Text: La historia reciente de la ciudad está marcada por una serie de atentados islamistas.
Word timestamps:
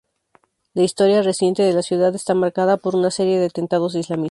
La 0.73 0.81
historia 0.81 1.21
reciente 1.21 1.61
de 1.61 1.73
la 1.73 1.83
ciudad 1.83 2.15
está 2.15 2.33
marcada 2.33 2.77
por 2.77 2.95
una 2.95 3.11
serie 3.11 3.37
de 3.37 3.45
atentados 3.45 3.93
islamistas. 3.93 4.19